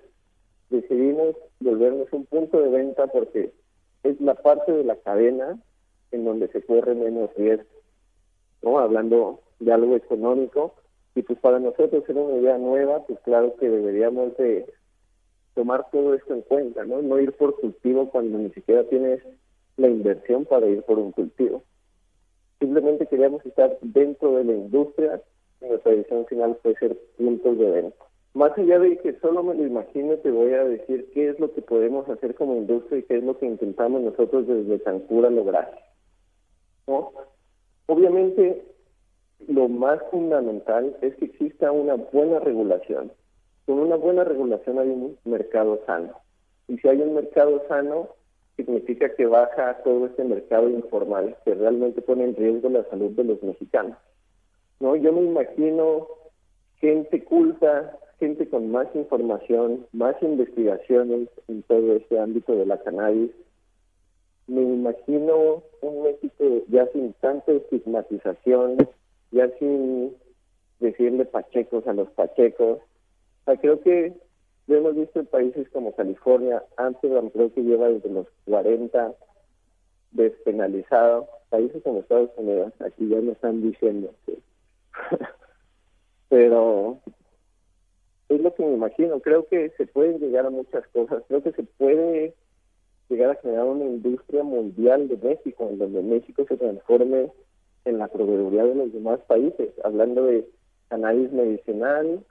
decidimos 0.70 1.36
volvernos 1.60 2.12
un 2.12 2.26
punto 2.26 2.60
de 2.60 2.70
venta 2.70 3.08
porque 3.08 3.52
es 4.04 4.20
la 4.20 4.36
parte 4.36 4.72
de 4.72 4.84
la 4.84 4.96
cadena 4.98 5.60
en 6.14 6.26
donde 6.26 6.48
se 6.50 6.62
corre 6.62 6.96
menos 6.96 7.34
riesgo, 7.36 7.70
¿no? 8.62 8.80
Hablando 8.80 9.42
de 9.60 9.74
algo 9.74 9.96
económico, 9.96 10.76
y 11.16 11.22
pues 11.22 11.40
para 11.40 11.60
nosotros 11.60 12.04
era 12.08 12.22
una 12.22 12.38
idea 12.38 12.58
nueva, 12.58 13.06
pues 13.06 13.20
claro 13.20 13.56
que 13.58 13.70
deberíamos 13.70 14.36
de 14.38 14.66
tomar 15.54 15.86
todo 15.92 16.14
esto 16.14 16.34
en 16.34 16.42
cuenta, 16.42 16.84
¿no? 16.86 17.02
No 17.02 17.20
ir 17.20 17.34
por 17.34 17.60
cultivo 17.60 18.10
cuando 18.10 18.38
ni 18.40 18.50
siquiera 18.50 18.84
tienes 18.86 19.22
la 19.78 19.88
inversión 19.88 20.46
para 20.46 20.68
ir 20.68 20.82
por 20.84 20.98
un 20.98 21.12
cultivo. 21.12 21.64
Simplemente 22.60 23.08
queríamos 23.08 23.46
estar 23.46 23.78
dentro 23.82 24.36
de 24.38 24.46
la 24.46 24.54
industria 24.54 25.22
y 25.62 25.66
nuestra 25.66 25.92
decisión 25.92 26.26
final 26.26 26.58
fue 26.62 26.76
ser 26.76 26.98
puntos 27.18 27.58
de 27.58 27.70
venta. 27.70 28.06
Más 28.34 28.58
allá 28.58 28.80
de 28.80 28.98
que 28.98 29.14
solo 29.20 29.44
me 29.44 29.54
lo 29.54 29.68
imagino, 29.68 30.16
te 30.18 30.32
voy 30.32 30.54
a 30.54 30.64
decir 30.64 31.12
qué 31.14 31.30
es 31.30 31.40
lo 31.40 31.54
que 31.54 31.62
podemos 31.62 32.10
hacer 32.10 32.34
como 32.34 32.56
industria 32.56 33.00
y 33.00 33.04
qué 33.04 33.18
es 33.18 33.24
lo 33.24 33.38
que 33.38 33.46
intentamos 33.46 34.02
nosotros 34.02 34.48
desde 34.48 34.82
Cancura 34.82 35.30
lograr. 35.30 35.72
¿No? 36.88 37.12
Obviamente, 37.88 38.66
lo 39.48 39.68
más 39.68 40.00
fundamental 40.12 40.96
es 41.02 41.16
que 41.16 41.26
exista 41.26 41.72
una 41.72 41.96
buena 41.96 42.40
regulación. 42.40 43.12
Con 43.66 43.80
una 43.80 43.96
buena 43.96 44.24
regulación 44.24 44.80
hay 44.80 44.90
un 44.90 45.18
mercado 45.26 45.80
sano. 45.86 46.14
Y 46.68 46.78
si 46.78 46.88
hay 46.88 47.02
un 47.02 47.16
mercado 47.16 47.62
sano, 47.68 48.10
significa 48.56 49.14
que 49.16 49.26
baja 49.26 49.82
todo 49.84 50.06
este 50.06 50.24
mercado 50.24 50.70
informal 50.70 51.36
que 51.44 51.56
realmente 51.56 52.02
pone 52.02 52.26
en 52.26 52.36
riesgo 52.36 52.70
la 52.70 52.84
salud 52.90 53.12
de 53.12 53.24
los 53.24 53.42
mexicanos. 53.44 53.98
No, 54.80 54.96
yo 54.96 55.12
me 55.12 55.22
imagino 55.22 56.08
gente 56.80 57.24
culta, 57.24 57.98
gente 58.20 58.48
con 58.50 58.70
más 58.70 58.88
información, 58.96 59.86
más 59.94 60.16
investigaciones 60.22 61.30
en 61.48 61.64
todo 61.64 61.96
este 61.96 62.20
ámbito 62.20 62.54
de 62.56 62.66
la 62.66 62.78
cannabis. 62.80 63.32
Me 64.48 64.62
imagino 64.62 65.64
un 65.82 66.04
México 66.04 66.44
ya 66.68 66.86
sin 66.88 67.14
tanta 67.14 67.52
estigmatización, 67.52 68.78
ya 69.32 69.50
sin 69.58 70.16
decirle 70.80 71.26
pachecos 71.26 71.88
a 71.88 71.94
los 71.94 72.10
pachecos. 72.12 72.80
O 72.80 73.46
sea, 73.46 73.58
creo 73.58 73.80
que 73.82 74.14
lo 74.68 74.78
hemos 74.78 74.96
visto 74.96 75.20
en 75.20 75.26
países 75.26 75.70
como 75.70 75.94
California, 75.94 76.64
Amsterdam 76.78 77.30
creo 77.30 77.54
que 77.54 77.62
lleva 77.62 77.90
desde 77.90 78.10
los 78.10 78.28
40 78.46 79.14
despenalizado, 80.12 81.28
países 81.50 81.84
como 81.84 82.00
Estados 82.00 82.30
Unidos, 82.38 82.72
aquí 82.80 83.08
ya 83.10 83.18
me 83.18 83.34
están 83.34 83.62
diciendo 83.62 84.14
pero 86.30 87.00
es 88.30 88.42
lo 88.42 88.54
que 88.56 88.66
me 88.66 88.74
imagino, 88.74 89.20
creo 89.20 89.48
que 89.48 89.70
se 89.72 89.86
pueden 89.86 90.20
llegar 90.20 90.46
a 90.46 90.50
muchas 90.50 90.88
cosas, 90.88 91.24
creo 91.28 91.44
que 91.44 91.52
se 91.52 91.64
puede 91.64 92.34
llegar 93.10 93.32
a 93.32 93.36
generar 93.36 93.66
una 93.66 93.86
industria 93.86 94.44
mundial 94.44 95.08
de 95.08 95.18
México, 95.18 95.68
en 95.70 95.78
donde 95.78 96.02
México 96.02 96.46
se 96.48 96.58
transforme 96.58 97.32
en 97.86 97.98
la 97.98 98.08
proveeduría 98.08 98.66
de 98.66 98.76
los 98.76 98.94
demás 98.94 99.20
países, 99.28 99.70
hablando 99.84 100.24
de 100.24 100.48
cannabis 100.90 101.32
medicinal 101.32 102.24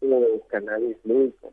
o 0.00 0.46
cannabis 0.48 0.96
lúdico. 1.04 1.52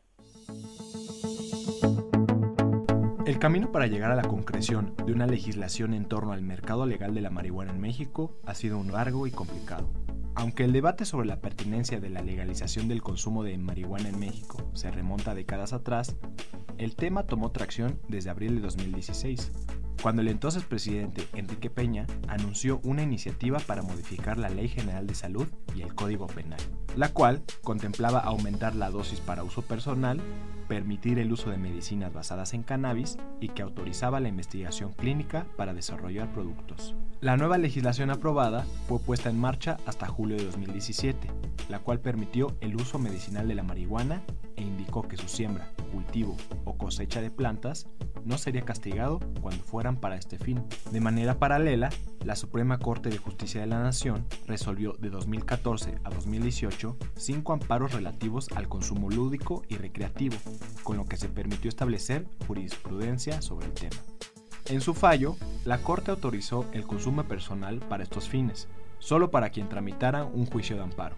El 3.25 3.39
camino 3.39 3.71
para 3.71 3.87
llegar 3.87 4.11
a 4.11 4.15
la 4.15 4.27
concreción 4.27 4.93
de 5.05 5.11
una 5.11 5.25
legislación 5.25 5.93
en 5.95 6.05
torno 6.05 6.31
al 6.31 6.43
mercado 6.43 6.85
legal 6.85 7.15
de 7.15 7.21
la 7.21 7.31
marihuana 7.31 7.71
en 7.71 7.81
México 7.81 8.37
ha 8.45 8.53
sido 8.53 8.77
un 8.77 8.91
largo 8.91 9.25
y 9.25 9.31
complicado. 9.31 9.89
Aunque 10.35 10.63
el 10.63 10.73
debate 10.73 11.05
sobre 11.05 11.27
la 11.27 11.39
pertinencia 11.39 11.99
de 11.99 12.09
la 12.09 12.21
legalización 12.21 12.87
del 12.87 13.01
consumo 13.01 13.43
de 13.43 13.57
marihuana 13.57 14.09
en 14.09 14.19
México 14.19 14.57
se 14.73 14.91
remonta 14.91 15.33
décadas 15.33 15.73
atrás, 15.73 16.15
el 16.77 16.95
tema 16.95 17.23
tomó 17.23 17.51
tracción 17.51 17.99
desde 18.07 18.29
abril 18.29 18.55
de 18.55 18.61
2016, 18.61 19.51
cuando 20.01 20.21
el 20.21 20.27
entonces 20.27 20.63
presidente 20.63 21.27
Enrique 21.33 21.69
Peña 21.69 22.05
anunció 22.27 22.79
una 22.83 23.01
iniciativa 23.01 23.59
para 23.59 23.81
modificar 23.81 24.37
la 24.37 24.49
Ley 24.49 24.67
General 24.67 25.07
de 25.07 25.15
Salud 25.15 25.47
y 25.75 25.81
el 25.81 25.95
Código 25.95 26.27
Penal, 26.27 26.59
la 26.95 27.09
cual 27.09 27.41
contemplaba 27.63 28.19
aumentar 28.19 28.75
la 28.75 28.91
dosis 28.91 29.19
para 29.19 29.43
uso 29.43 29.61
personal, 29.61 30.19
permitir 30.67 31.19
el 31.19 31.31
uso 31.31 31.49
de 31.49 31.57
medicinas 31.57 32.13
basadas 32.13 32.53
en 32.53 32.63
cannabis 32.63 33.17
y 33.39 33.49
que 33.49 33.61
autorizaba 33.61 34.19
la 34.19 34.29
investigación 34.29 34.93
clínica 34.93 35.45
para 35.57 35.73
desarrollar 35.73 36.31
productos. 36.33 36.95
La 37.21 37.37
nueva 37.37 37.57
legislación 37.57 38.11
aprobada 38.11 38.65
fue 38.87 38.99
puesta 38.99 39.29
en 39.29 39.39
marcha 39.39 39.77
hasta 39.85 40.07
julio 40.07 40.37
de 40.37 40.45
2017, 40.45 41.29
la 41.69 41.79
cual 41.79 41.99
permitió 41.99 42.55
el 42.61 42.75
uso 42.75 42.99
medicinal 42.99 43.47
de 43.47 43.55
la 43.55 43.63
marihuana 43.63 44.21
e 44.55 44.61
indicó 44.61 45.07
que 45.07 45.17
su 45.17 45.27
siembra, 45.27 45.71
cultivo 45.85 46.35
o 46.63 46.77
cosecha 46.77 47.21
de 47.21 47.31
plantas 47.31 47.87
no 48.25 48.37
sería 48.37 48.65
castigado 48.65 49.19
cuando 49.41 49.63
fueran 49.63 49.97
para 49.97 50.15
este 50.15 50.37
fin. 50.37 50.63
De 50.91 50.99
manera 50.99 51.37
paralela, 51.37 51.89
la 52.23 52.35
Suprema 52.35 52.79
Corte 52.79 53.09
de 53.09 53.17
Justicia 53.17 53.61
de 53.61 53.67
la 53.67 53.81
Nación 53.81 54.25
resolvió 54.47 54.93
de 54.93 55.09
2014 55.09 55.99
a 56.03 56.09
2018 56.09 56.97
cinco 57.15 57.53
amparos 57.53 57.93
relativos 57.93 58.49
al 58.55 58.67
consumo 58.67 59.09
lúdico 59.09 59.63
y 59.67 59.77
recreativo, 59.77 60.35
con 60.83 60.97
lo 60.97 61.05
que 61.05 61.17
se 61.17 61.29
permitió 61.29 61.69
establecer 61.69 62.25
jurisprudencia 62.47 63.41
sobre 63.41 63.67
el 63.67 63.73
tema. 63.73 63.97
En 64.65 64.81
su 64.81 64.95
fallo, 64.95 65.37
la 65.63 65.77
Corte 65.77 66.09
autorizó 66.09 66.65
el 66.73 66.85
consumo 66.85 67.23
personal 67.25 67.79
para 67.79 68.03
estos 68.03 68.27
fines, 68.27 68.67
solo 68.97 69.29
para 69.29 69.51
quien 69.51 69.69
tramitara 69.69 70.25
un 70.25 70.47
juicio 70.47 70.75
de 70.75 70.81
amparo. 70.81 71.15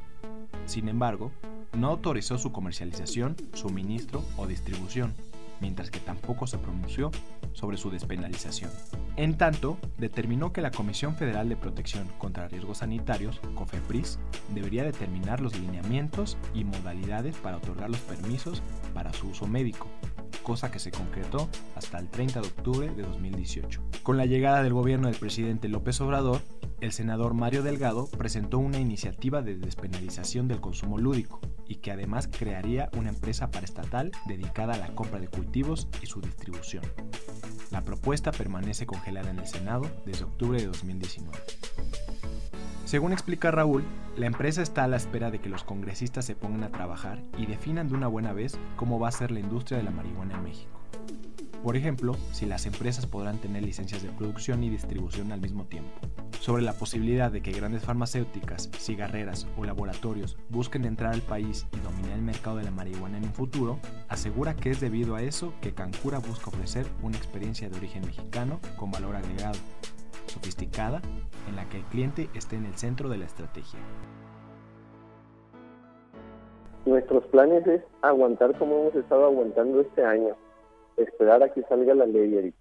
Sin 0.66 0.90
embargo, 0.90 1.32
no 1.78 1.90
autorizó 1.90 2.38
su 2.38 2.52
comercialización, 2.52 3.36
suministro 3.54 4.24
o 4.36 4.48
distribución, 4.48 5.14
mientras 5.62 5.92
que 5.92 6.00
tampoco 6.00 6.48
se 6.48 6.58
pronunció 6.58 7.12
sobre 7.54 7.78
su 7.78 7.92
despenalización. 7.92 8.72
En 9.16 9.38
tanto, 9.38 9.78
determinó 9.98 10.52
que 10.54 10.62
la 10.62 10.72
Comisión 10.72 11.16
Federal 11.16 11.50
de 11.50 11.56
Protección 11.56 12.08
contra 12.18 12.48
Riesgos 12.48 12.80
Sanitarios, 12.80 13.40
COFEPRIS, 13.56 14.20
debería 14.54 14.84
determinar 14.84 15.40
los 15.40 15.58
lineamientos 15.60 16.38
y 16.54 16.64
modalidades 16.64 17.38
para 17.38 17.58
otorgar 17.58 17.90
los 17.90 18.00
permisos 18.02 18.62
para 18.94 19.14
su 19.14 19.30
uso 19.30 19.48
médico, 19.48 19.88
cosa 20.44 20.72
que 20.72 20.80
se 20.80 20.92
concretó 20.92 21.50
hasta 21.76 22.00
el 22.00 22.10
30 22.10 22.42
de 22.42 22.48
octubre 22.48 22.90
de 22.90 23.04
2018. 23.04 23.82
Con 24.04 24.18
la 24.18 24.26
llegada 24.26 24.64
del 24.64 24.74
gobierno 24.74 25.08
del 25.08 25.18
presidente 25.18 25.68
López 25.68 26.00
Obrador, 26.02 26.42
el 26.80 26.92
senador 26.92 27.34
Mario 27.34 27.64
Delgado 27.64 28.08
presentó 28.18 28.60
una 28.60 28.80
iniciativa 28.80 29.42
de 29.42 29.58
despenalización 29.58 30.48
del 30.48 30.62
consumo 30.62 30.98
lúdico 30.98 31.42
y 31.68 31.76
que 31.76 31.92
además 31.92 32.28
crearía 32.28 32.90
una 32.98 33.10
empresa 33.10 33.50
paraestatal 33.50 34.12
dedicada 34.28 34.76
a 34.76 34.78
la 34.78 34.94
compra 34.96 35.20
de 35.20 35.28
cultivos 35.28 35.88
y 36.02 36.06
su 36.06 36.22
distribución. 36.22 36.84
La 37.72 37.84
propuesta 37.84 38.32
permanece 38.32 38.86
congelada 38.86 39.30
en 39.30 39.40
el 39.40 39.48
Senado 39.48 39.90
desde 40.06 40.26
octubre 40.26 40.60
de 40.60 40.68
2019. 40.68 41.38
Según 42.88 43.12
explica 43.12 43.52
Raúl, 43.52 43.84
la 44.16 44.28
empresa 44.28 44.62
está 44.62 44.86
a 44.86 44.88
la 44.88 44.96
espera 44.96 45.30
de 45.30 45.40
que 45.40 45.50
los 45.50 45.66
congresistas 45.66 46.24
se 46.24 46.38
pongan 46.38 46.64
a 46.64 46.70
trabajar 46.70 47.22
y 47.38 47.46
definan 47.46 47.90
de 47.90 47.96
una 47.96 48.08
buena 48.08 48.32
vez 48.32 48.58
cómo 48.78 48.98
va 48.98 49.10
a 49.10 49.12
ser 49.12 49.30
la 49.30 49.42
industria 49.42 49.78
de 49.78 49.84
la 49.84 49.92
marihuana 49.92 50.36
en 50.36 50.44
México. 50.44 50.80
Por 51.62 51.76
ejemplo, 51.76 52.16
si 52.32 52.46
las 52.46 52.66
empresas 52.66 53.06
podrán 53.06 53.40
tener 53.40 53.64
licencias 53.64 54.04
de 54.04 54.10
producción 54.12 54.64
y 54.64 54.70
distribución 54.70 55.34
al 55.34 55.42
mismo 55.42 55.66
tiempo. 55.66 56.00
Sobre 56.40 56.64
la 56.64 56.72
posibilidad 56.72 57.30
de 57.30 57.42
que 57.42 57.52
grandes 57.52 57.84
farmacéuticas, 57.84 58.70
cigarreras 58.80 59.48
o 59.58 59.66
laboratorios 59.66 60.38
busquen 60.48 60.86
entrar 60.86 61.14
al 61.14 61.22
país 61.22 61.68
y 61.76 61.80
dominar 61.82 62.14
el 62.14 62.22
mercado 62.22 62.56
de 62.56 62.64
la 62.64 62.72
marihuana 62.72 63.18
en 63.18 63.26
un 63.26 63.34
futuro, 63.34 63.82
asegura 64.08 64.56
que 64.56 64.72
es 64.72 64.80
debido 64.80 65.16
a 65.16 65.24
eso 65.24 65.54
que 65.60 65.74
Cancura 65.74 66.20
busca 66.20 66.52
ofrecer 66.52 66.88
una 67.04 67.18
experiencia 67.18 67.68
de 67.68 67.76
origen 67.76 68.06
mexicano 68.06 68.62
con 68.78 68.92
valor 68.92 69.18
agregado, 69.18 69.60
sofisticada, 70.38 71.02
en 71.50 71.56
la 71.56 71.68
que 71.70 71.78
el 71.78 71.84
cliente 71.86 72.30
esté 72.36 72.56
en 72.56 72.66
el 72.66 72.76
centro 72.76 73.10
de 73.10 73.18
la 73.18 73.26
estrategia. 73.26 73.80
Nuestros 76.86 77.26
planes 77.26 77.66
es 77.68 77.82
aguantar 78.02 78.58
como 78.58 78.82
hemos 78.82 78.96
estado 78.96 79.26
aguantando 79.26 79.82
este 79.82 80.04
año, 80.04 80.36
esperar 80.96 81.44
a 81.44 81.52
que 81.52 81.64
salga 81.64 81.94
la 81.94 82.06
ley, 82.06 82.38
Eric. 82.38 82.56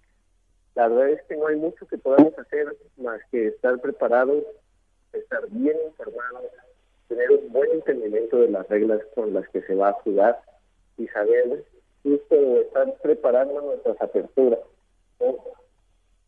La 0.75 0.87
verdad 0.87 1.09
es 1.09 1.21
que 1.23 1.37
no 1.37 1.47
hay 1.47 1.55
mucho 1.55 1.87
que 1.87 1.97
podamos 1.97 2.37
hacer 2.37 2.75
más 2.97 3.19
que 3.31 3.47
estar 3.47 3.79
preparados, 3.79 4.43
estar 5.13 5.47
bien 5.49 5.77
informados, 5.87 6.43
tener 7.07 7.31
un 7.31 7.51
buen 7.51 7.71
entendimiento 7.71 8.37
de 8.37 8.49
las 8.49 8.67
reglas 8.67 9.01
con 9.15 9.33
las 9.33 9.47
que 9.49 9.61
se 9.61 9.75
va 9.75 9.89
a 9.89 9.93
jugar 9.93 10.39
y 10.97 11.07
saber 11.07 11.63
justo 12.03 12.35
estar 12.61 12.93
preparando 13.01 13.61
nuestras 13.61 13.99
aperturas 14.01 14.59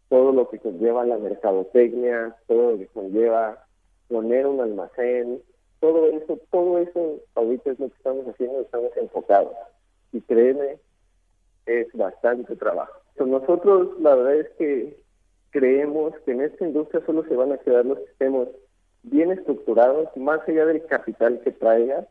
todo 0.10 0.32
lo 0.34 0.50
que 0.50 0.60
conlleva 0.60 1.06
la 1.06 1.18
mercadotecnia, 1.18 2.36
todo 2.48 2.72
lo 2.72 2.78
que 2.80 2.88
conlleva 2.88 3.66
poner 4.08 4.48
un 4.48 4.60
almacén, 4.60 5.42
todo 5.80 6.08
eso, 6.08 6.40
todo 6.52 6.80
eso 6.80 7.20
ahorita 7.36 7.72
es 7.72 7.80
lo 7.80 7.90
que 7.90 7.96
estamos 7.96 8.28
haciendo, 8.28 8.62
estamos 8.62 8.92
enfocados. 8.98 9.54
Y 10.12 10.22
créeme, 10.22 10.80
es 11.66 11.88
bastante 11.94 12.56
trabajo. 12.56 12.94
nosotros 13.20 14.00
la 14.02 14.16
verdad 14.16 14.36
es 14.36 14.50
que 14.58 14.98
creemos 15.52 16.14
que 16.26 16.32
en 16.32 16.42
esta 16.42 16.66
industria 16.66 17.06
solo 17.06 17.24
se 17.26 17.36
van 17.36 17.52
a 17.52 17.58
quedar 17.58 17.86
los 17.86 18.00
que 18.00 18.12
estemos 18.12 18.48
bien 19.04 19.32
estructurados, 19.32 20.10
más 20.18 20.42
allá 20.48 20.66
del 20.66 20.86
capital 20.86 21.40
que 21.42 21.52
traiga, 21.52 22.08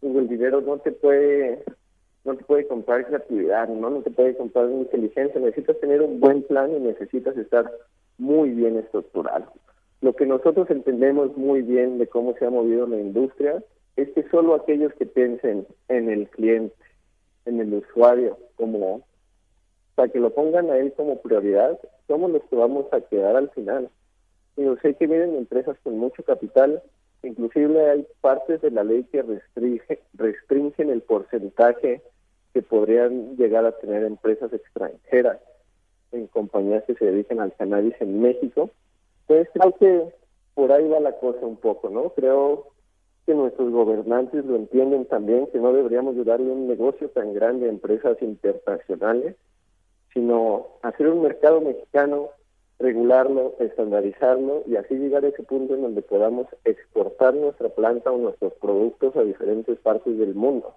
pues 0.00 0.14
el 0.16 0.28
dinero 0.28 0.60
no 0.60 0.78
te 0.78 0.92
puede 0.92 1.64
no 2.24 2.36
te 2.36 2.44
puede 2.44 2.66
comprar 2.66 3.06
creatividad, 3.06 3.68
¿no? 3.68 3.90
no 3.90 4.00
te 4.02 4.10
puede 4.10 4.36
comprar 4.36 4.70
inteligencia, 4.70 5.40
necesitas 5.40 5.78
tener 5.80 6.02
un 6.02 6.20
buen 6.20 6.42
plan 6.44 6.72
y 6.72 6.78
necesitas 6.78 7.36
estar 7.36 7.70
muy 8.18 8.50
bien 8.50 8.78
estructurado. 8.78 9.52
Lo 10.00 10.14
que 10.14 10.26
nosotros 10.26 10.70
entendemos 10.70 11.36
muy 11.36 11.62
bien 11.62 11.98
de 11.98 12.06
cómo 12.06 12.34
se 12.34 12.46
ha 12.46 12.50
movido 12.50 12.86
la 12.86 13.00
industria 13.00 13.62
es 13.96 14.08
que 14.10 14.28
solo 14.30 14.54
aquellos 14.54 14.92
que 14.94 15.06
piensen 15.06 15.66
en 15.88 16.10
el 16.10 16.28
cliente, 16.28 16.74
en 17.44 17.60
el 17.60 17.74
usuario, 17.74 18.38
como 18.56 19.02
para 19.94 20.08
que 20.08 20.20
lo 20.20 20.30
pongan 20.30 20.70
a 20.70 20.78
él 20.78 20.92
como 20.96 21.20
prioridad, 21.20 21.78
somos 22.06 22.30
los 22.30 22.42
que 22.44 22.56
vamos 22.56 22.86
a 22.92 23.00
quedar 23.00 23.36
al 23.36 23.50
final. 23.50 23.90
Y 24.56 24.64
yo 24.64 24.76
sé 24.76 24.94
que 24.94 25.06
vienen 25.06 25.36
empresas 25.36 25.76
con 25.82 25.98
mucho 25.98 26.22
capital, 26.22 26.82
inclusive 27.22 27.90
hay 27.90 28.06
partes 28.20 28.60
de 28.60 28.70
la 28.70 28.84
ley 28.84 29.04
que 29.04 29.22
restringe, 29.22 30.00
restringen 30.14 30.90
el 30.90 31.02
porcentaje 31.02 32.02
que 32.52 32.62
podrían 32.62 33.36
llegar 33.36 33.64
a 33.64 33.78
tener 33.78 34.04
empresas 34.04 34.52
extranjeras 34.52 35.38
en 36.12 36.26
compañías 36.26 36.84
que 36.84 36.94
se 36.94 37.06
dedican 37.06 37.40
al 37.40 37.54
cannabis 37.54 37.94
en 38.00 38.20
México. 38.20 38.70
Pues 39.26 39.48
creo 39.52 39.72
que 39.76 40.14
por 40.54 40.72
ahí 40.72 40.86
va 40.88 41.00
la 41.00 41.18
cosa 41.18 41.46
un 41.46 41.56
poco, 41.56 41.88
¿no? 41.88 42.10
Creo 42.10 42.66
que 43.26 43.34
nuestros 43.34 43.70
gobernantes 43.70 44.44
lo 44.44 44.56
entienden 44.56 45.06
también, 45.06 45.46
que 45.46 45.58
no 45.58 45.72
deberíamos 45.72 46.16
de 46.16 46.24
darle 46.24 46.50
un 46.50 46.68
negocio 46.68 47.08
tan 47.10 47.32
grande 47.32 47.66
a 47.66 47.70
empresas 47.70 48.20
internacionales, 48.20 49.36
sino 50.12 50.66
hacer 50.82 51.08
un 51.08 51.22
mercado 51.22 51.60
mexicano, 51.60 52.30
regularlo, 52.78 53.54
estandarizarlo 53.60 54.64
y 54.66 54.76
así 54.76 54.94
llegar 54.94 55.24
a 55.24 55.28
ese 55.28 55.42
punto 55.44 55.74
en 55.74 55.82
donde 55.82 56.02
podamos 56.02 56.46
exportar 56.64 57.32
nuestra 57.34 57.68
planta 57.68 58.10
o 58.10 58.18
nuestros 58.18 58.52
productos 58.54 59.16
a 59.16 59.22
diferentes 59.22 59.78
partes 59.78 60.18
del 60.18 60.34
mundo. 60.34 60.74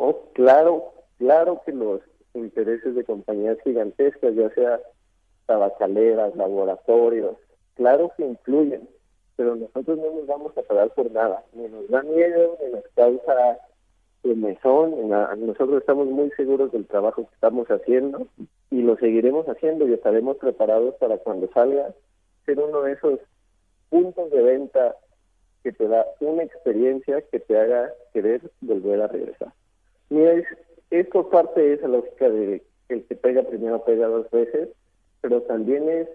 ¿No? 0.00 0.16
Claro, 0.32 0.94
claro 1.18 1.60
que 1.66 1.72
los 1.72 2.00
intereses 2.32 2.94
de 2.94 3.04
compañías 3.04 3.58
gigantescas, 3.62 4.34
ya 4.34 4.48
sea 4.54 4.80
tabacaleras, 5.44 6.34
laboratorios, 6.36 7.36
claro 7.74 8.10
que 8.16 8.24
influyen, 8.24 8.88
pero 9.36 9.56
nosotros 9.56 9.98
no 9.98 10.10
nos 10.12 10.26
vamos 10.26 10.56
a 10.56 10.62
parar 10.62 10.88
por 10.94 11.10
nada, 11.10 11.44
ni 11.52 11.68
nos 11.68 11.86
da 11.90 12.02
miedo, 12.02 12.56
ni 12.64 12.72
nos 12.72 12.84
causa 12.94 13.58
mesón, 14.22 15.08
nosotros 15.10 15.80
estamos 15.80 16.06
muy 16.06 16.30
seguros 16.30 16.72
del 16.72 16.86
trabajo 16.86 17.26
que 17.26 17.34
estamos 17.34 17.68
haciendo 17.68 18.26
y 18.70 18.80
lo 18.80 18.96
seguiremos 18.96 19.46
haciendo 19.48 19.86
y 19.86 19.92
estaremos 19.92 20.38
preparados 20.38 20.94
para 20.94 21.18
cuando 21.18 21.50
salga 21.52 21.92
ser 22.46 22.58
uno 22.58 22.82
de 22.82 22.92
esos 22.92 23.20
puntos 23.90 24.30
de 24.30 24.42
venta 24.42 24.96
que 25.62 25.72
te 25.72 25.88
da 25.88 26.06
una 26.20 26.42
experiencia 26.42 27.20
que 27.30 27.40
te 27.40 27.58
haga 27.58 27.92
querer 28.14 28.50
volver 28.62 29.02
a 29.02 29.08
regresar. 29.08 29.52
Mira, 30.10 30.32
es, 30.32 30.46
es 30.90 31.06
por 31.08 31.30
parte 31.30 31.60
de 31.60 31.74
esa 31.74 31.88
lógica 31.88 32.28
de 32.28 32.62
el 32.88 33.04
que 33.04 33.14
pega 33.14 33.42
primero 33.42 33.84
pega 33.84 34.08
dos 34.08 34.30
veces, 34.30 34.68
pero 35.20 35.42
también 35.42 35.88
es 35.88 36.08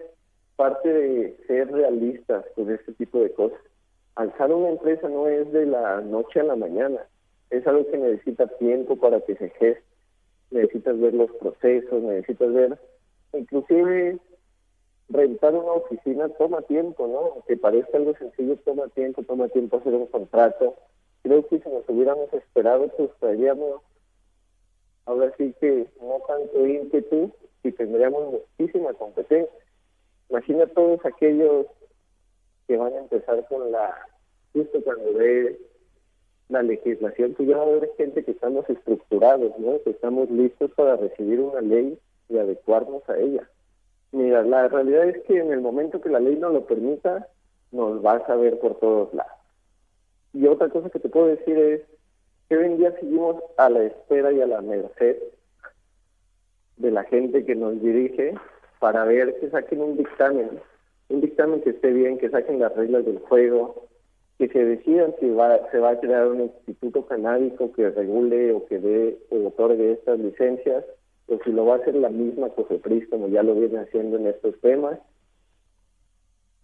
parte 0.56 0.92
de 0.92 1.36
ser 1.46 1.70
realistas 1.72 2.44
con 2.54 2.70
este 2.70 2.92
tipo 2.92 3.20
de 3.20 3.32
cosas. 3.32 3.58
Alzar 4.14 4.52
una 4.52 4.70
empresa 4.70 5.08
no 5.08 5.28
es 5.28 5.50
de 5.52 5.66
la 5.66 6.00
noche 6.00 6.40
a 6.40 6.44
la 6.44 6.56
mañana, 6.56 7.06
es 7.50 7.66
algo 7.66 7.86
que 7.90 7.98
necesita 7.98 8.46
tiempo 8.58 8.96
para 8.96 9.20
que 9.20 9.36
se 9.36 9.50
geste, 9.50 9.82
necesitas 10.50 10.98
ver 10.98 11.14
los 11.14 11.30
procesos, 11.32 12.02
necesitas 12.02 12.52
ver, 12.52 12.78
inclusive 13.32 14.18
rentar 15.08 15.54
una 15.54 15.72
oficina 15.72 16.28
toma 16.30 16.62
tiempo, 16.62 17.06
¿no? 17.06 17.32
Aunque 17.34 17.56
parezca 17.56 17.98
algo 17.98 18.14
sencillo, 18.16 18.56
toma 18.64 18.88
tiempo, 18.88 19.22
toma 19.22 19.48
tiempo 19.48 19.76
hacer 19.76 19.94
un 19.94 20.06
contrato. 20.06 20.74
Creo 21.22 21.46
que 21.46 21.60
si 21.60 21.68
nos 21.68 21.88
hubiéramos 21.88 22.32
esperado, 22.32 22.88
pues 22.96 23.10
traeríamos 23.20 23.82
ahora 25.06 25.32
sí 25.38 25.54
que 25.60 25.86
no 26.00 26.20
tanto 26.26 26.66
ímpetu 26.66 27.32
y 27.62 27.72
tendríamos 27.72 28.42
muchísima 28.58 28.92
competencia. 28.94 29.50
Imagina 30.28 30.66
todos 30.66 31.04
aquellos 31.04 31.66
que 32.66 32.76
van 32.76 32.92
a 32.92 32.98
empezar 32.98 33.46
con 33.48 33.70
la, 33.70 33.94
justo 34.52 34.82
cuando 34.82 35.14
ve 35.14 35.58
la 36.48 36.62
legislación, 36.62 37.34
pues 37.34 37.48
ya 37.48 37.56
va 37.56 37.64
a 37.64 37.66
haber 37.66 37.90
gente 37.96 38.24
que 38.24 38.32
estamos 38.32 38.68
estructurados, 38.68 39.58
¿no? 39.58 39.80
Que 39.82 39.90
estamos 39.90 40.30
listos 40.30 40.70
para 40.72 40.96
recibir 40.96 41.40
una 41.40 41.60
ley 41.60 41.98
y 42.28 42.38
adecuarnos 42.38 43.08
a 43.08 43.18
ella. 43.18 43.48
Mira, 44.12 44.42
la 44.42 44.68
realidad 44.68 45.08
es 45.08 45.22
que 45.24 45.38
en 45.38 45.52
el 45.52 45.60
momento 45.60 46.00
que 46.00 46.08
la 46.08 46.20
ley 46.20 46.36
nos 46.36 46.52
lo 46.52 46.66
permita, 46.66 47.28
nos 47.72 48.00
vas 48.02 48.28
a 48.28 48.36
ver 48.36 48.58
por 48.58 48.78
todos 48.78 49.12
lados. 49.14 49.32
Y 50.32 50.46
otra 50.46 50.68
cosa 50.68 50.90
que 50.90 51.00
te 51.00 51.08
puedo 51.08 51.26
decir 51.26 51.58
es 51.58 51.82
que 52.48 52.56
hoy 52.56 52.66
en 52.66 52.78
día 52.78 52.92
seguimos 53.00 53.42
a 53.56 53.68
la 53.68 53.84
espera 53.84 54.32
y 54.32 54.40
a 54.40 54.46
la 54.46 54.60
merced 54.60 55.16
de 56.76 56.90
la 56.90 57.04
gente 57.04 57.44
que 57.44 57.56
nos 57.56 57.80
dirige 57.80 58.34
para 58.78 59.04
ver 59.04 59.38
que 59.40 59.50
saquen 59.50 59.80
un 59.80 59.96
dictamen, 59.96 60.60
un 61.08 61.20
dictamen 61.20 61.62
que 61.62 61.70
esté 61.70 61.92
bien, 61.92 62.18
que 62.18 62.30
saquen 62.30 62.60
las 62.60 62.74
reglas 62.76 63.04
del 63.04 63.18
juego, 63.20 63.88
que 64.38 64.48
se 64.48 64.64
decidan 64.64 65.14
si 65.18 65.30
va, 65.30 65.70
se 65.70 65.78
va 65.78 65.90
a 65.90 66.00
crear 66.00 66.28
un 66.28 66.42
instituto 66.42 67.06
canábico 67.06 67.72
que 67.72 67.90
regule 67.90 68.52
o 68.52 68.66
que 68.66 68.78
dé 68.78 69.18
o 69.30 69.46
otorgue 69.48 69.92
estas 69.92 70.18
licencias, 70.18 70.84
o 71.28 71.38
si 71.42 71.50
lo 71.50 71.66
va 71.66 71.76
a 71.76 71.78
hacer 71.78 71.94
la 71.94 72.10
misma 72.10 72.50
COFEPRIS 72.50 73.08
como 73.08 73.28
ya 73.28 73.42
lo 73.42 73.54
viene 73.54 73.78
haciendo 73.78 74.18
en 74.18 74.26
estos 74.26 74.60
temas. 74.60 74.98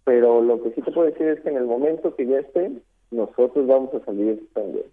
Pero 0.05 0.41
lo 0.41 0.61
que 0.61 0.71
sí 0.71 0.81
te 0.81 0.91
puedo 0.91 1.09
decir 1.09 1.27
es 1.27 1.41
que 1.41 1.49
en 1.49 1.57
el 1.57 1.65
momento 1.65 2.15
que 2.15 2.27
ya 2.27 2.39
esté, 2.39 2.71
nosotros 3.11 3.65
vamos 3.65 3.93
a 3.93 4.05
salir 4.05 4.47
también. 4.53 4.85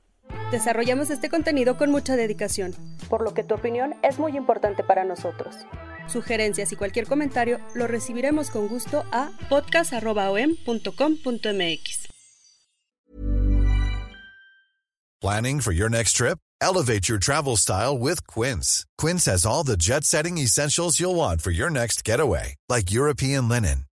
Desarrollamos 0.50 1.10
este 1.10 1.28
contenido 1.28 1.76
con 1.76 1.90
mucha 1.90 2.16
dedicación, 2.16 2.74
por 3.08 3.22
lo 3.22 3.34
que 3.34 3.44
tu 3.44 3.54
opinión 3.54 3.94
es 4.02 4.18
muy 4.18 4.36
importante 4.36 4.82
para 4.82 5.04
nosotros. 5.04 5.54
Sugerencias 6.08 6.72
y 6.72 6.76
cualquier 6.76 7.06
comentario 7.06 7.60
lo 7.74 7.86
recibiremos 7.86 8.50
con 8.50 8.66
gusto 8.66 9.04
a 9.12 9.30
podcast.om.com.mx. 9.48 12.08
Planning 15.20 15.60
for 15.60 15.72
your 15.72 15.90
next 15.90 16.16
trip? 16.16 16.38
Elevate 16.62 17.08
your 17.08 17.18
travel 17.18 17.56
style 17.56 17.96
with 17.96 18.26
Quince. 18.26 18.86
Quince 18.96 19.26
has 19.26 19.44
all 19.44 19.62
the 19.62 19.76
jet 19.76 20.04
setting 20.04 20.38
essentials 20.38 20.98
you'll 20.98 21.14
want 21.14 21.42
for 21.42 21.50
your 21.50 21.70
next 21.70 22.04
getaway, 22.04 22.54
like 22.68 22.90
European 22.90 23.46
linen, 23.46 23.84